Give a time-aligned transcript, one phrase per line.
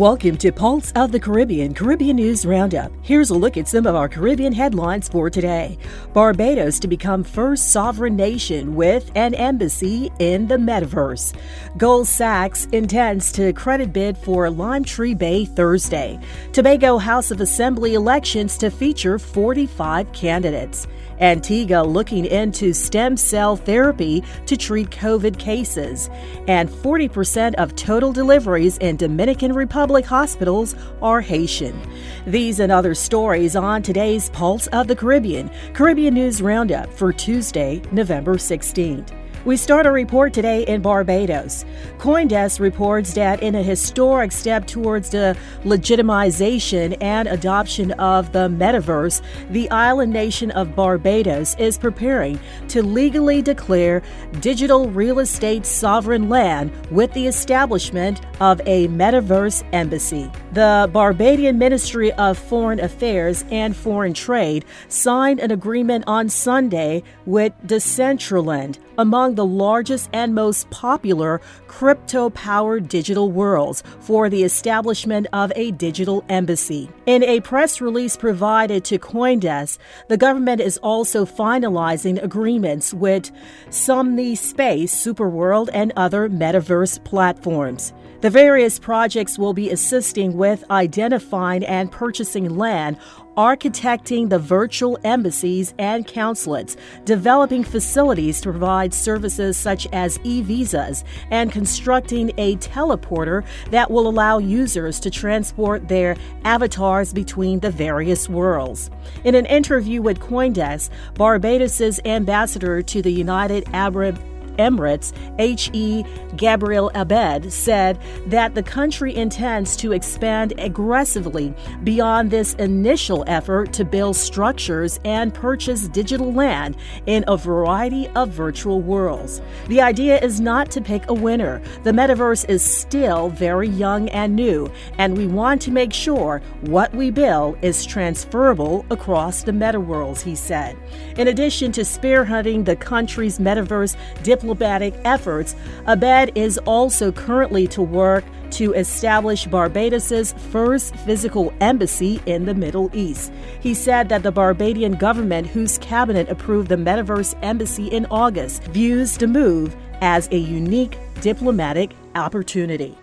[0.00, 2.90] Welcome to Pulse of the Caribbean Caribbean News Roundup.
[3.02, 5.76] Here's a look at some of our Caribbean headlines for today.
[6.14, 11.34] Barbados to become first sovereign nation with an embassy in the metaverse.
[11.76, 16.18] Goldman Sachs intends to credit bid for Limetree Bay Thursday.
[16.54, 20.86] Tobago House of Assembly elections to feature 45 candidates.
[21.20, 26.08] Antigua looking into stem cell therapy to treat COVID cases.
[26.48, 31.78] And 40% of total deliveries in Dominican Republic hospitals are Haitian.
[32.26, 37.82] These and other stories on today's Pulse of the Caribbean, Caribbean News Roundup for Tuesday,
[37.92, 39.19] November 16th.
[39.46, 41.64] We start a report today in Barbados.
[41.96, 49.22] Coindesk reports that in a historic step towards the legitimization and adoption of the metaverse,
[49.48, 54.02] the island nation of Barbados is preparing to legally declare
[54.40, 60.30] digital real estate sovereign land with the establishment of a metaverse embassy.
[60.52, 67.54] The Barbadian Ministry of Foreign Affairs and Foreign Trade signed an agreement on Sunday with
[67.66, 75.50] Decentraland, among the largest and most popular crypto powered digital worlds, for the establishment of
[75.56, 76.90] a digital embassy.
[77.06, 79.78] In a press release provided to Coindesk,
[80.08, 83.30] the government is also finalizing agreements with
[83.70, 87.94] Somnium Space, Superworld, and other metaverse platforms.
[88.20, 92.98] The various projects will be assisting with identifying and purchasing land,
[93.38, 96.76] architecting the virtual embassies and consulates,
[97.06, 104.06] developing facilities to provide services such as e visas, and constructing a teleporter that will
[104.06, 108.90] allow users to transport their avatars between the various worlds.
[109.24, 114.20] In an interview with Coindesk, Barbados's ambassador to the United Arab
[114.60, 116.04] Emirates, H.E.
[116.36, 123.84] Gabriel Abed, said that the country intends to expand aggressively beyond this initial effort to
[123.84, 126.76] build structures and purchase digital land
[127.06, 129.40] in a variety of virtual worlds.
[129.68, 131.62] The idea is not to pick a winner.
[131.82, 136.94] The metaverse is still very young and new, and we want to make sure what
[136.94, 140.76] we build is transferable across the meta worlds, he said.
[141.16, 145.54] In addition to spearheading the country's metaverse diplomacy, diplomatic efforts,
[145.86, 152.90] Abed is also currently to work to establish Barbados's first physical embassy in the Middle
[152.92, 153.32] East.
[153.60, 159.16] He said that the Barbadian government, whose cabinet approved the Metaverse embassy in August, views
[159.16, 162.98] the move as a unique diplomatic opportunity.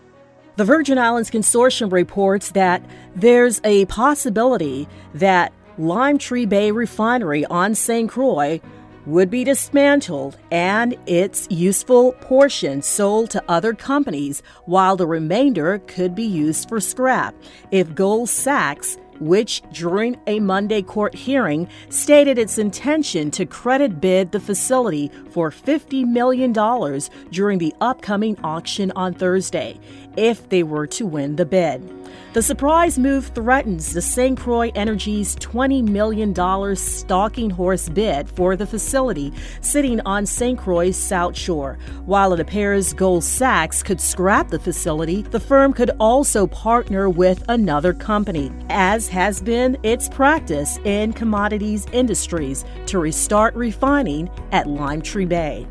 [0.58, 2.84] The Virgin Islands Consortium reports that
[3.16, 8.10] there's a possibility that Limetree Bay Refinery on St.
[8.10, 8.60] Croix
[9.08, 16.14] would be dismantled and its useful portion sold to other companies, while the remainder could
[16.14, 17.34] be used for scrap
[17.72, 24.32] if Goldman Sachs which during a Monday court hearing stated its intention to credit bid
[24.32, 26.52] the facility for $50 million
[27.32, 29.80] during the upcoming auction on Thursday
[30.16, 31.97] if they were to win the bid.
[32.34, 34.38] The surprise move threatens the St.
[34.38, 36.36] Croix Energy's $20 million
[36.76, 40.60] stalking horse bid for the facility sitting on St.
[40.60, 41.78] Croix's South Shore.
[42.06, 47.44] While it appears Goldman Sachs could scrap the facility, the firm could also partner with
[47.50, 55.28] another company, as has been its practice in commodities industries, to restart refining at Limetree
[55.28, 55.68] Bay.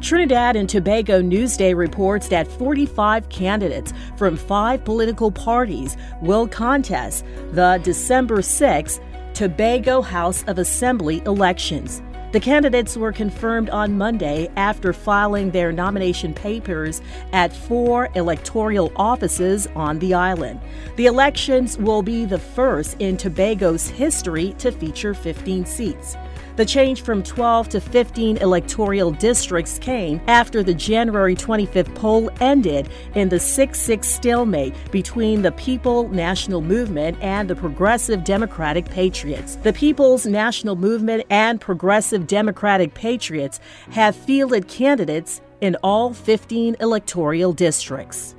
[0.00, 7.80] Trinidad and Tobago Newsday reports that 45 candidates from five political parties will contest the
[7.82, 9.00] December 6
[9.32, 12.02] Tobago House of Assembly elections.
[12.32, 17.00] The candidates were confirmed on Monday after filing their nomination papers
[17.32, 20.60] at four electoral offices on the island.
[20.96, 26.16] The elections will be the first in Tobago's history to feature 15 seats.
[26.56, 32.88] The change from 12 to 15 electoral districts came after the January 25th poll ended
[33.14, 39.56] in the 6 6 stalemate between the People National Movement and the Progressive Democratic Patriots.
[39.56, 43.60] The People's National Movement and Progressive Democratic Patriots
[43.90, 48.35] have fielded candidates in all 15 electoral districts.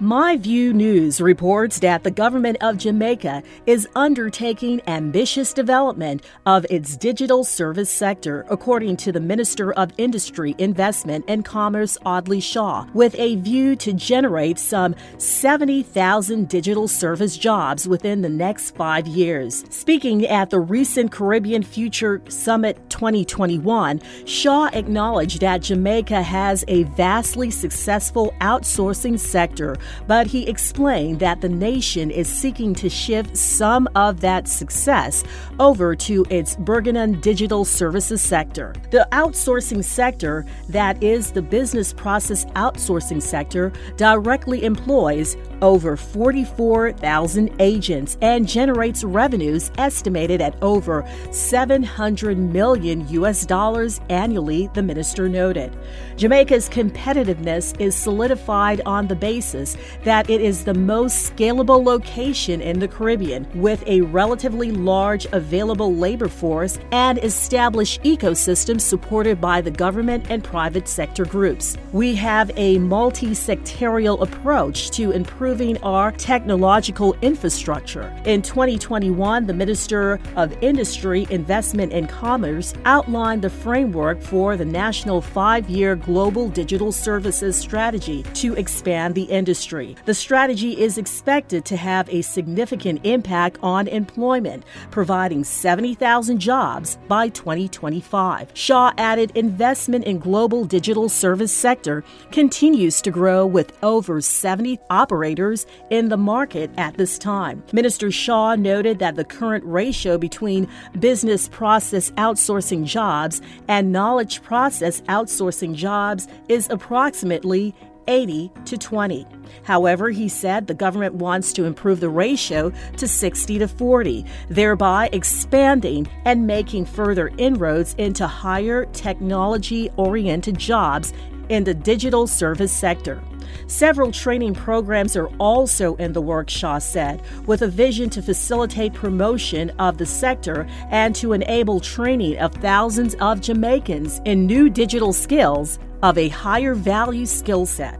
[0.00, 6.96] My View News reports that the government of Jamaica is undertaking ambitious development of its
[6.96, 13.16] digital service sector, according to the Minister of Industry, Investment and Commerce, Audley Shaw, with
[13.18, 19.64] a view to generate some 70,000 digital service jobs within the next five years.
[19.68, 27.50] Speaking at the recent Caribbean Future Summit 2021, Shaw acknowledged that Jamaica has a vastly
[27.50, 29.76] successful outsourcing sector
[30.06, 35.24] but he explained that the nation is seeking to shift some of that success
[35.58, 38.74] over to its burgeoning digital services sector.
[38.90, 48.16] The outsourcing sector, that is the business process outsourcing sector, directly employs over 44,000 agents
[48.22, 55.76] and generates revenues estimated at over 700 million US dollars annually, the minister noted.
[56.16, 62.78] Jamaica's competitiveness is solidified on the basis that it is the most scalable location in
[62.78, 69.70] the Caribbean with a relatively large available labor force and established ecosystems supported by the
[69.70, 71.76] government and private sector groups.
[71.92, 78.12] We have a multi sectorial approach to improving our technological infrastructure.
[78.24, 85.20] In 2021, the Minister of Industry, Investment, and Commerce outlined the framework for the national
[85.20, 89.67] five year global digital services strategy to expand the industry.
[90.06, 97.28] The strategy is expected to have a significant impact on employment, providing 70,000 jobs by
[97.28, 98.50] 2025.
[98.54, 105.66] Shaw added investment in global digital service sector continues to grow with over 70 operators
[105.90, 107.62] in the market at this time.
[107.72, 110.66] Minister Shaw noted that the current ratio between
[110.98, 117.74] business process outsourcing jobs and knowledge process outsourcing jobs is approximately
[118.08, 119.26] 80 to 20.
[119.62, 125.08] However, he said the government wants to improve the ratio to 60 to 40, thereby
[125.12, 131.12] expanding and making further inroads into higher technology oriented jobs
[131.48, 133.22] in the digital service sector.
[133.66, 138.92] Several training programs are also in the works, Shaw said, with a vision to facilitate
[138.92, 145.12] promotion of the sector and to enable training of thousands of Jamaicans in new digital
[145.12, 147.98] skills of a higher value skill set.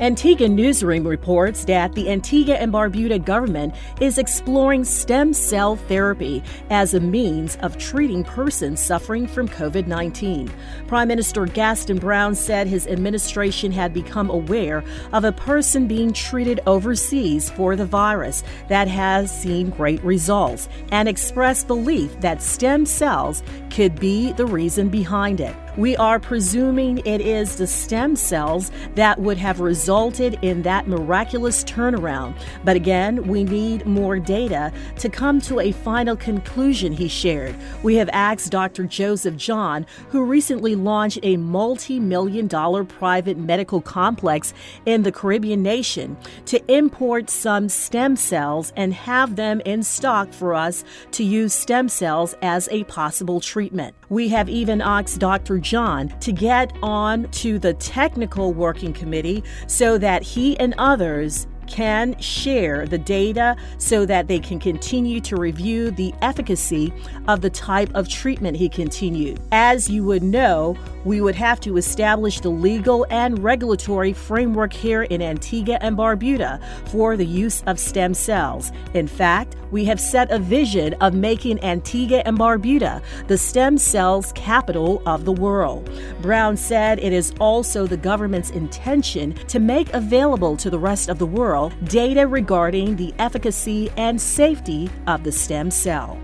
[0.00, 6.94] Antigua Newsroom reports that the Antigua and Barbuda government is exploring stem cell therapy as
[6.94, 10.50] a means of treating persons suffering from COVID 19.
[10.86, 14.82] Prime Minister Gaston Brown said his administration had become aware
[15.12, 21.10] of a person being treated overseas for the virus that has seen great results and
[21.10, 25.54] expressed belief that stem cells could be the reason behind it.
[25.76, 31.62] We are presuming it is the stem cells that would have resulted in that miraculous
[31.62, 32.34] turnaround.
[32.64, 37.54] But again, we need more data to come to a final conclusion, he shared.
[37.84, 38.84] We have asked Dr.
[38.84, 44.52] Joseph John, who recently launched a multi million dollar private medical complex
[44.86, 46.16] in the Caribbean nation,
[46.46, 50.82] to import some stem cells and have them in stock for us
[51.12, 53.94] to use stem cells as a possible treatment.
[54.10, 55.60] We have even asked Dr.
[55.60, 62.18] John to get on to the technical working committee so that he and others can
[62.18, 66.92] share the data so that they can continue to review the efficacy
[67.28, 69.40] of the type of treatment he continued.
[69.52, 75.04] As you would know, we would have to establish the legal and regulatory framework here
[75.04, 78.72] in Antigua and Barbuda for the use of stem cells.
[78.92, 84.32] In fact, we have set a vision of making Antigua and Barbuda the stem cells
[84.32, 85.88] capital of the world.
[86.20, 91.18] Brown said it is also the government's intention to make available to the rest of
[91.18, 96.18] the world data regarding the efficacy and safety of the stem cell.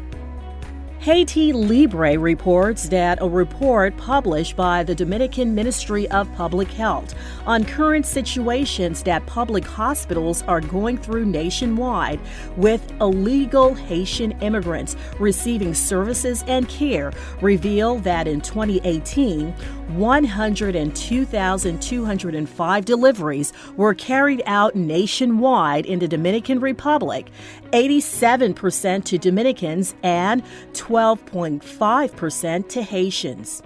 [1.06, 7.14] Haiti Libre reports that a report published by the Dominican Ministry of Public Health
[7.46, 12.18] on current situations that public hospitals are going through nationwide
[12.56, 19.54] with illegal Haitian immigrants receiving services and care reveal that in 2018,
[19.90, 27.28] 102,205 deliveries were carried out nationwide in the Dominican Republic,
[27.72, 30.42] 87% to Dominicans and
[30.72, 33.62] 12.5% to Haitians.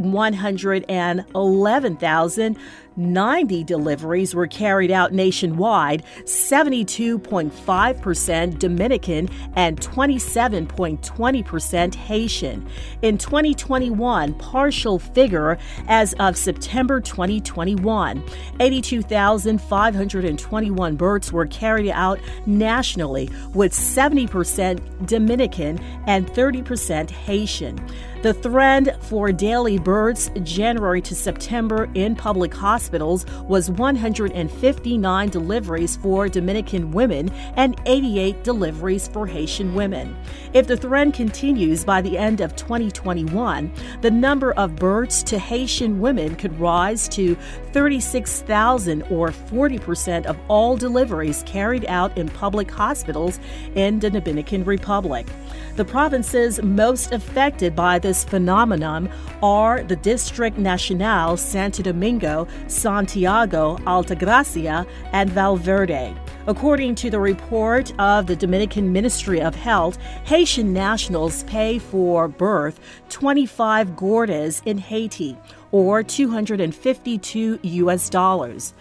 [2.98, 12.68] 111,090 deliveries were carried out nationwide, 72.5% Dominican and 27.20% Haitian.
[13.02, 18.24] In 2021, partial figure as of September 2021,
[18.58, 27.78] 82,521 births were carried out nationally with 70% Dominican and 30% Haitian.
[28.20, 36.28] The trend for daily births January to September in public hospitals was 159 deliveries for
[36.28, 40.16] Dominican women and 88 deliveries for Haitian women.
[40.52, 46.00] If the trend continues by the end of 2021, the number of births to Haitian
[46.00, 47.36] women could rise to
[47.72, 53.38] 36,000 or 40% of all deliveries carried out in public hospitals
[53.76, 55.28] in the Dominican Republic.
[55.76, 59.06] The provinces most affected by this phenomenon
[59.42, 66.16] are the District Nacional, Santo Domingo, Santiago, Altagracia, and Valverde.
[66.46, 72.80] According to the report of the Dominican Ministry of Health, Haitian nationals pay for birth
[73.10, 75.36] 25 gourdes in Haiti,
[75.70, 78.72] or 252 US dollars.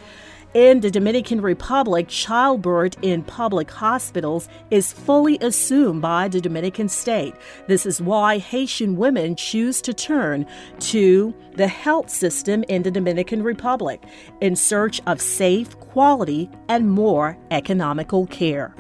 [0.58, 7.36] In the Dominican Republic, childbirth in public hospitals is fully assumed by the Dominican state.
[7.68, 10.48] This is why Haitian women choose to turn
[10.80, 14.02] to the health system in the Dominican Republic
[14.42, 18.74] in search of safe, quality, and more economical care.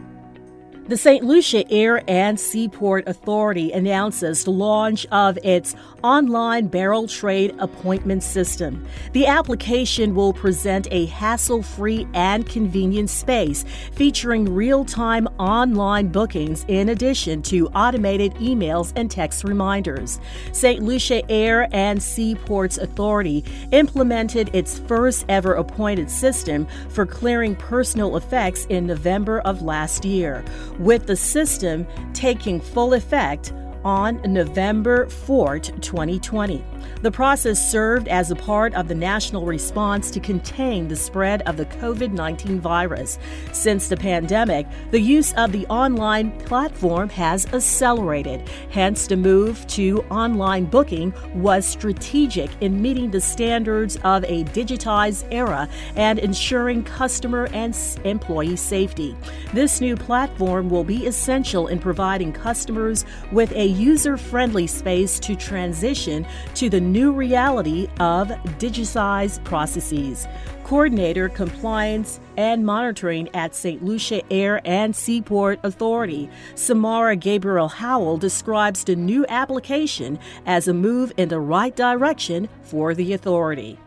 [0.87, 1.21] The St.
[1.21, 8.87] Lucia Air and Seaport Authority announces the launch of its online barrel trade appointment system.
[9.11, 16.63] The application will present a hassle free and convenient space featuring real time online bookings
[16.69, 20.21] in addition to automated emails and text reminders.
[20.53, 20.81] St.
[20.81, 28.65] Lucia Air and Seaports Authority implemented its first ever appointed system for clearing personal effects
[28.67, 30.45] in November of last year
[30.79, 33.53] with the system taking full effect
[33.87, 36.61] on November 4, 2020.
[37.03, 41.55] The process served as a part of the national response to contain the spread of
[41.55, 43.17] the COVID 19 virus.
[43.53, 48.49] Since the pandemic, the use of the online platform has accelerated.
[48.71, 55.25] Hence, the move to online booking was strategic in meeting the standards of a digitized
[55.31, 59.15] era and ensuring customer and employee safety.
[59.53, 65.35] This new platform will be essential in providing customers with a user friendly space to
[65.35, 68.29] transition to the new reality of
[68.59, 70.27] digitized processes.
[70.63, 73.81] Coordinator Compliance and Monitoring at St.
[73.83, 81.13] Lucia Air and Seaport Authority, Samara Gabriel Howell describes the new application as a move
[81.15, 83.79] in the right direction for the authority.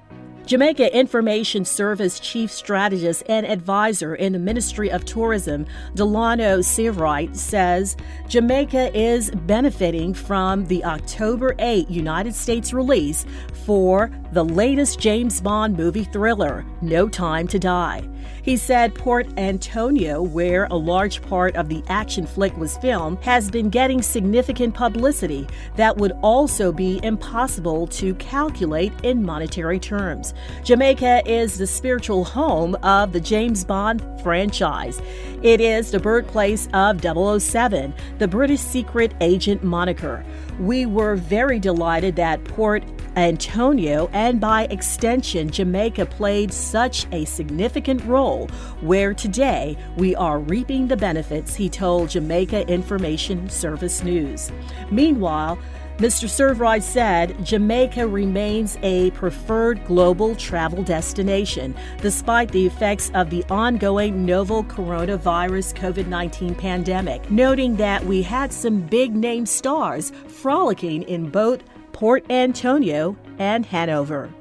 [0.51, 5.65] Jamaica Information Service Chief Strategist and Advisor in the Ministry of Tourism,
[5.95, 13.25] Delano Seawright, says Jamaica is benefiting from the October 8 United States release
[13.65, 18.10] for the latest James Bond movie thriller, No Time to Die.
[18.43, 23.51] He said Port Antonio, where a large part of the action flick was filmed, has
[23.51, 25.47] been getting significant publicity
[25.77, 30.35] that would also be impossible to calculate in monetary terms.
[30.65, 35.01] Jamaica is the spiritual home of the James Bond franchise.
[35.43, 40.25] It is the birthplace of 007, the British secret agent moniker.
[40.59, 42.85] We were very delighted that Port
[43.17, 48.49] Antonio and by extension Jamaica played such a significant role
[48.81, 54.51] where today we are reaping the benefits, he told Jamaica Information Service News.
[54.91, 55.59] Meanwhile,
[56.01, 56.27] Mr.
[56.27, 64.25] Seawright said Jamaica remains a preferred global travel destination despite the effects of the ongoing
[64.25, 71.29] novel coronavirus COVID 19 pandemic, noting that we had some big name stars frolicking in
[71.29, 71.63] both
[71.93, 74.33] Port Antonio and Hanover.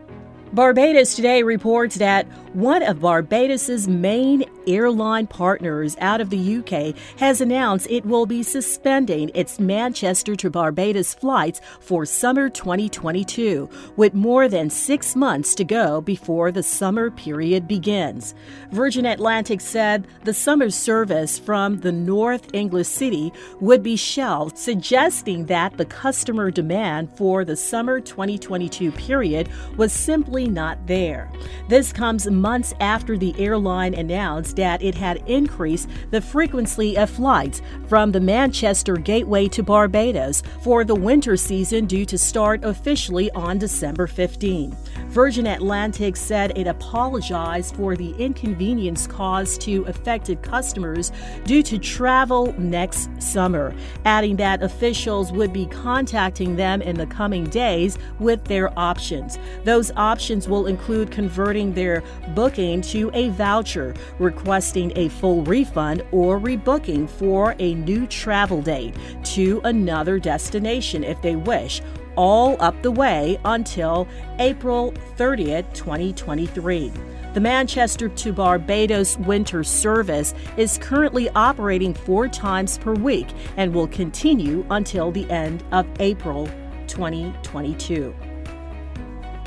[0.51, 7.39] Barbados Today reports that one of Barbados's main airline partners out of the UK has
[7.39, 14.47] announced it will be suspending its Manchester to Barbados flights for summer 2022, with more
[14.47, 18.33] than six months to go before the summer period begins.
[18.71, 25.45] Virgin Atlantic said the summer service from the North English city would be shelved, suggesting
[25.45, 31.31] that the customer demand for the summer 2022 period was simply not there.
[31.67, 37.61] This comes months after the airline announced that it had increased the frequency of flights
[37.87, 43.57] from the Manchester Gateway to Barbados for the winter season due to start officially on
[43.57, 44.75] December 15.
[45.09, 51.11] Virgin Atlantic said it apologized for the inconvenience caused to affected customers
[51.45, 53.73] due to travel next summer,
[54.05, 59.39] adding that officials would be contacting them in the coming days with their options.
[59.63, 62.03] Those options will include converting their
[62.35, 68.93] booking to a voucher, requesting a full refund, or rebooking for a new travel date
[69.23, 71.81] to another destination if they wish
[72.19, 74.05] all up the way until
[74.39, 76.91] April 30th, 2023.
[77.33, 83.87] The Manchester to Barbados winter service is currently operating four times per week and will
[83.87, 86.49] continue until the end of April
[86.87, 88.13] 2022.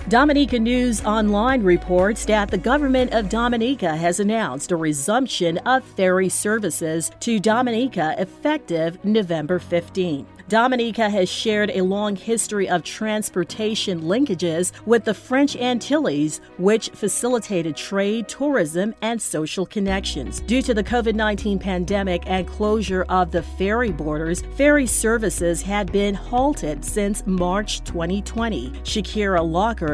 [0.08, 6.28] Dominica News Online reports that the government of Dominica has announced a resumption of ferry
[6.28, 10.26] services to Dominica effective November 15.
[10.48, 17.74] Dominica has shared a long history of transportation linkages with the French Antilles, which facilitated
[17.74, 20.40] trade, tourism, and social connections.
[20.40, 25.90] Due to the COVID 19 pandemic and closure of the ferry borders, ferry services had
[25.90, 28.72] been halted since March 2020.
[28.82, 29.42] Shakira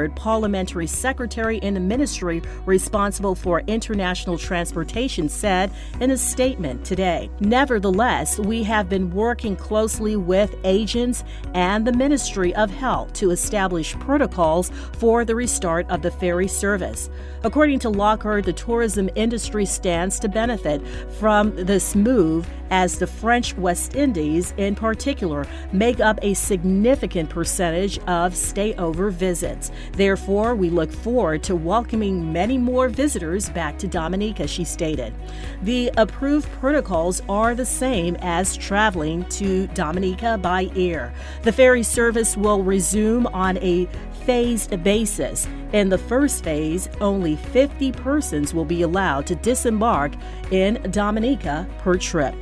[0.07, 7.31] Parliamentary secretary in the ministry responsible for international transportation, said in a statement today.
[7.40, 11.25] Nevertheless, we have been working closely with agents
[11.55, 17.11] and the Ministry of Health to establish protocols for the restart of the ferry service.
[17.43, 20.87] According to Lockhart, the tourism industry stands to benefit
[21.19, 27.99] from this move as the French West Indies, in particular, make up a significant percentage
[28.01, 29.71] of stayover visits.
[29.93, 35.15] Therefore, we look forward to welcoming many more visitors back to Dominica, she stated.
[35.63, 41.13] The approved protocols are the same as traveling to Dominica by air.
[41.43, 43.89] The ferry service will resume on a
[44.25, 45.47] phased basis.
[45.73, 50.13] In the first phase, only 50 persons will be allowed to disembark
[50.51, 52.35] in Dominica per trip.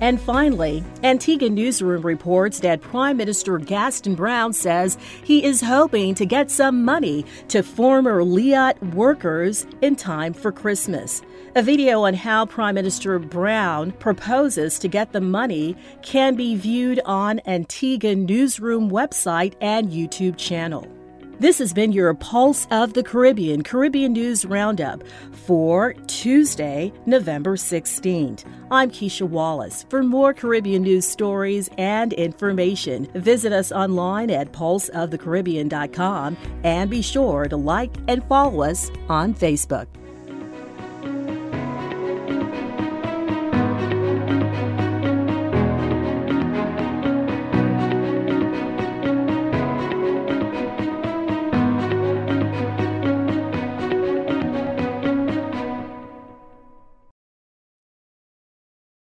[0.00, 6.24] And finally, Antigua Newsroom reports that Prime Minister Gaston Brown says he is hoping to
[6.24, 11.22] get some money to former Liat workers in time for Christmas.
[11.56, 17.00] A video on how Prime Minister Brown proposes to get the money can be viewed
[17.04, 20.97] on Antigua Newsroom website and YouTube channel.
[21.40, 28.44] This has been your Pulse of the Caribbean Caribbean News Roundup for Tuesday, November 16th.
[28.72, 29.86] I'm Keisha Wallace.
[29.88, 37.44] For more Caribbean news stories and information, visit us online at pulseofthecaribbean.com and be sure
[37.44, 39.86] to like and follow us on Facebook.